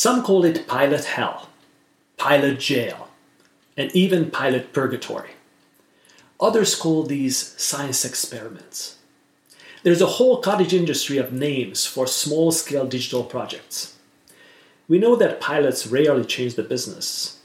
[0.00, 1.50] Some call it pilot hell,
[2.16, 3.08] pilot jail,
[3.76, 5.32] and even pilot purgatory.
[6.40, 8.96] Others call these science experiments.
[9.82, 13.98] There's a whole cottage industry of names for small scale digital projects.
[14.88, 17.38] We know that pilots rarely change the business.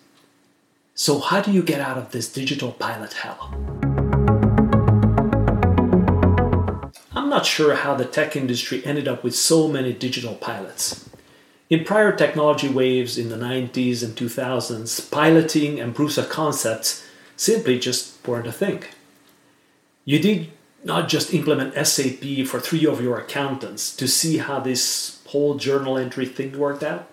[0.93, 3.51] So, how do you get out of this digital pilot hell?
[7.11, 11.09] I'm not sure how the tech industry ended up with so many digital pilots.
[11.69, 17.03] In prior technology waves in the 90s and 2000s, piloting and proofs of concepts
[17.35, 18.83] simply just weren't a thing.
[20.05, 20.51] You did
[20.83, 25.97] not just implement SAP for three of your accountants to see how this whole journal
[25.97, 27.09] entry thing worked out.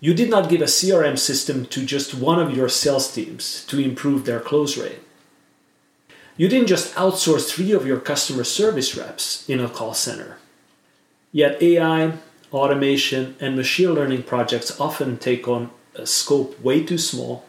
[0.00, 3.80] You did not give a CRM system to just one of your sales teams to
[3.80, 5.00] improve their close rate.
[6.36, 10.38] You didn't just outsource three of your customer service reps in a call center.
[11.32, 12.12] Yet AI,
[12.52, 17.44] automation, and machine learning projects often take on a scope way too small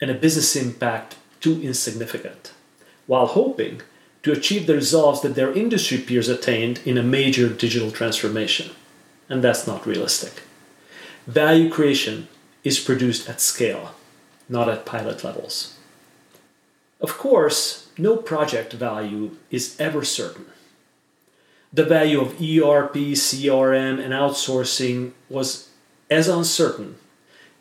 [0.00, 2.52] and a business impact too insignificant,
[3.06, 3.80] while hoping
[4.22, 8.70] to achieve the results that their industry peers attained in a major digital transformation.
[9.28, 10.42] And that's not realistic.
[11.26, 12.28] Value creation
[12.64, 13.94] is produced at scale,
[14.48, 15.76] not at pilot levels.
[17.00, 20.46] Of course, no project value is ever certain.
[21.72, 25.70] The value of ERP, CRM, and outsourcing was
[26.10, 26.96] as uncertain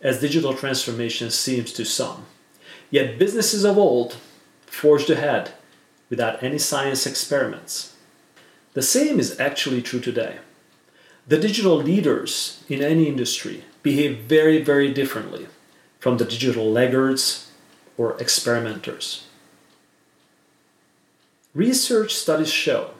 [0.01, 2.25] as digital transformation seems to some.
[2.91, 4.17] Yet businesses of old
[4.67, 5.53] forged ahead
[6.09, 7.95] without any science experiments.
[8.73, 10.37] The same is actually true today.
[11.27, 15.47] The digital leaders in any industry behave very, very differently
[15.99, 17.51] from the digital laggards
[17.97, 19.25] or experimenters.
[21.55, 22.91] Research studies show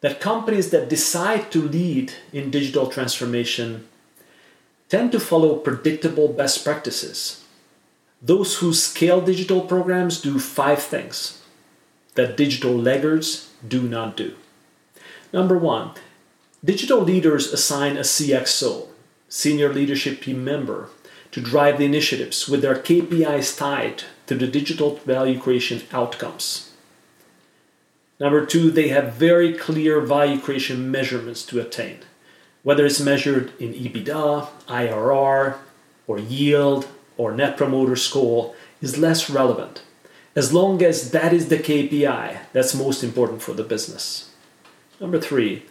[0.00, 3.86] that companies that decide to lead in digital transformation
[4.88, 7.44] tend to follow predictable best practices.
[8.22, 11.42] Those who scale digital programs do five things
[12.14, 14.34] that digital laggards do not do.
[15.32, 15.90] Number one,
[16.66, 18.88] Digital leaders assign a CXO,
[19.28, 20.88] senior leadership team member,
[21.30, 26.72] to drive the initiatives with their KPIs tied to the digital value creation outcomes.
[28.18, 31.98] Number two, they have very clear value creation measurements to attain,
[32.62, 35.58] whether it's measured in EBITDA, IRR,
[36.06, 39.82] or yield, or net promoter score is less relevant,
[40.34, 44.30] as long as that is the KPI that's most important for the business.
[45.00, 45.66] Number three,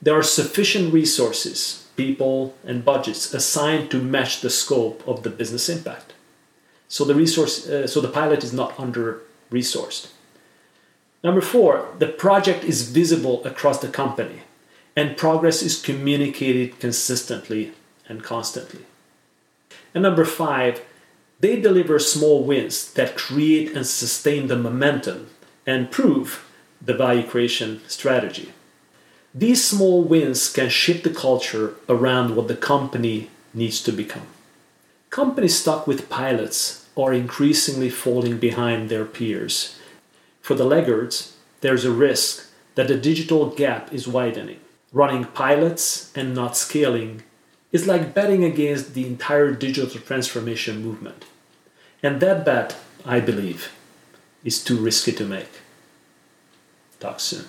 [0.00, 5.68] there are sufficient resources, people, and budgets assigned to match the scope of the business
[5.68, 6.12] impact.
[6.86, 9.20] So the resource, uh, so the pilot is not under
[9.50, 10.12] resourced.
[11.22, 14.42] Number four, the project is visible across the company
[14.94, 17.72] and progress is communicated consistently
[18.08, 18.84] and constantly.
[19.94, 20.82] And number five,
[21.40, 25.28] they deliver small wins that create and sustain the momentum
[25.66, 26.44] and prove
[26.80, 28.52] the value creation strategy.
[29.34, 34.26] These small wins can shift the culture around what the company needs to become.
[35.10, 39.77] Companies stuck with pilots are increasingly falling behind their peers.
[40.48, 44.60] For the laggards, there's a risk that the digital gap is widening.
[44.94, 47.22] Running pilots and not scaling
[47.70, 51.26] is like betting against the entire digital transformation movement.
[52.02, 53.72] And that bet, I believe,
[54.42, 55.50] is too risky to make.
[56.98, 57.44] Talk soon.